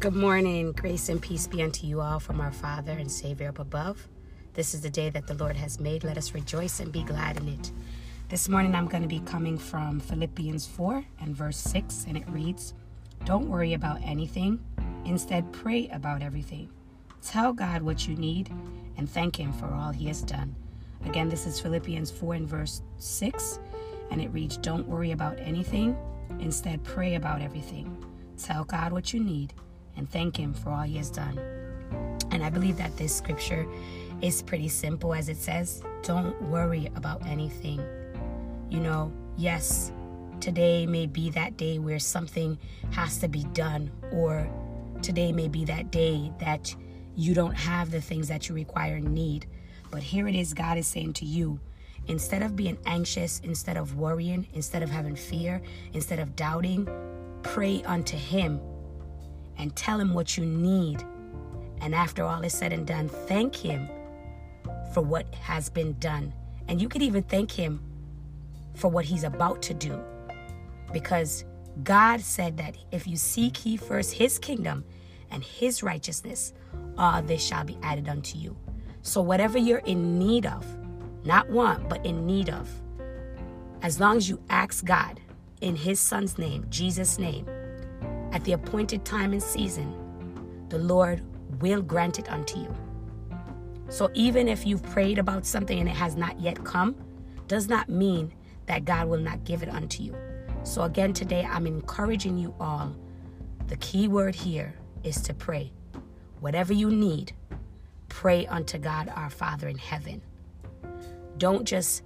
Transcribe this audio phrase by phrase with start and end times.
[0.00, 0.70] Good morning.
[0.70, 4.06] Grace and peace be unto you all from our Father and Savior up above.
[4.54, 6.04] This is the day that the Lord has made.
[6.04, 7.72] Let us rejoice and be glad in it.
[8.28, 12.28] This morning I'm going to be coming from Philippians 4 and verse 6, and it
[12.28, 12.74] reads
[13.24, 14.60] Don't worry about anything,
[15.04, 16.70] instead, pray about everything.
[17.20, 18.52] Tell God what you need
[18.98, 20.54] and thank Him for all He has done.
[21.06, 23.58] Again, this is Philippians 4 and verse 6,
[24.12, 25.96] and it reads Don't worry about anything,
[26.38, 27.96] instead, pray about everything.
[28.36, 29.54] Tell God what you need
[29.98, 31.38] and thank Him for all He has done.
[32.30, 33.66] And I believe that this scripture
[34.22, 37.82] is pretty simple as it says, Don't worry about anything.
[38.70, 39.92] You know, yes,
[40.40, 42.58] today may be that day where something
[42.92, 44.48] has to be done, or
[45.02, 46.74] today may be that day that
[47.16, 49.46] you don't have the things that you require and need.
[49.90, 51.58] But here it is God is saying to you,
[52.06, 56.88] instead of being anxious, instead of worrying, instead of having fear, instead of doubting,
[57.42, 58.60] pray unto Him
[59.58, 61.04] and tell Him what you need.
[61.80, 63.88] And after all is said and done, thank Him
[64.92, 66.32] for what has been done.
[66.68, 67.80] And you could even thank Him
[68.74, 70.00] for what He's about to do.
[70.92, 71.44] Because
[71.84, 74.84] God said that if you seek He first His kingdom
[75.30, 76.52] and His righteousness,
[76.96, 78.56] all this shall be added unto you.
[79.02, 80.66] So, whatever you're in need of,
[81.24, 82.68] not want, but in need of,
[83.82, 85.20] as long as you ask God
[85.60, 87.46] in His Son's name, Jesus' name,
[88.32, 89.94] at the appointed time and season,
[90.68, 91.22] the Lord
[91.60, 92.74] will grant it unto you.
[93.88, 96.94] So even if you've prayed about something and it has not yet come,
[97.46, 98.32] does not mean
[98.66, 100.14] that God will not give it unto you.
[100.62, 102.94] So again, today I'm encouraging you all.
[103.68, 105.72] The key word here is to pray.
[106.40, 107.32] Whatever you need,
[108.08, 110.20] pray unto God our Father in heaven.
[111.38, 112.02] Don't just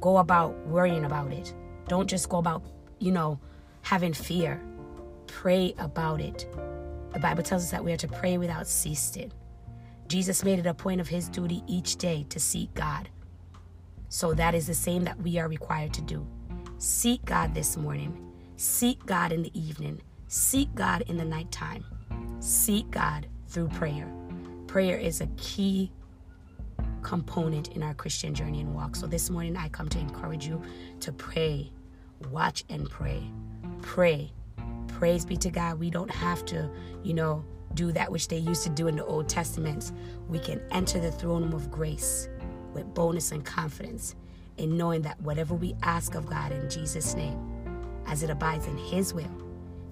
[0.00, 1.54] go about worrying about it.
[1.86, 2.64] Don't just go about,
[2.98, 3.38] you know,
[3.82, 4.60] having fear.
[5.42, 6.46] Pray about it.
[7.12, 9.32] The Bible tells us that we are to pray without ceasing.
[10.06, 13.08] Jesus made it a point of his duty each day to seek God.
[14.08, 16.24] So that is the same that we are required to do.
[16.78, 18.32] Seek God this morning.
[18.54, 20.00] Seek God in the evening.
[20.28, 21.84] Seek God in the nighttime.
[22.38, 24.08] Seek God through prayer.
[24.68, 25.90] Prayer is a key
[27.02, 28.94] component in our Christian journey and walk.
[28.94, 30.62] So this morning I come to encourage you
[31.00, 31.72] to pray,
[32.30, 33.24] watch and pray.
[33.80, 34.30] Pray.
[35.02, 35.80] Praise be to God.
[35.80, 36.70] We don't have to,
[37.02, 39.90] you know, do that which they used to do in the Old Testament.
[40.28, 42.28] We can enter the throne room of grace
[42.72, 44.14] with boldness and confidence
[44.58, 47.36] in knowing that whatever we ask of God in Jesus' name,
[48.06, 49.42] as it abides in His will,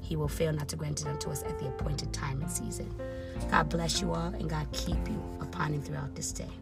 [0.00, 2.94] He will fail not to grant it unto us at the appointed time and season.
[3.50, 6.52] God bless you all and God keep you upon and throughout this day.